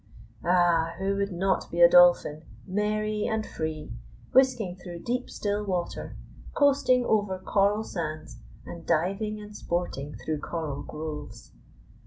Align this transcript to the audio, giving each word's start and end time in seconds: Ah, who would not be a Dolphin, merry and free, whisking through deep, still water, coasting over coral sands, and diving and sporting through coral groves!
Ah, 0.43 0.95
who 0.97 1.15
would 1.15 1.31
not 1.31 1.69
be 1.69 1.79
a 1.79 1.87
Dolphin, 1.87 2.41
merry 2.65 3.27
and 3.27 3.45
free, 3.45 3.91
whisking 4.33 4.75
through 4.75 5.03
deep, 5.03 5.29
still 5.29 5.63
water, 5.63 6.17
coasting 6.55 7.05
over 7.05 7.37
coral 7.37 7.83
sands, 7.83 8.39
and 8.65 8.83
diving 8.87 9.39
and 9.39 9.55
sporting 9.55 10.15
through 10.25 10.39
coral 10.39 10.81
groves! 10.81 11.51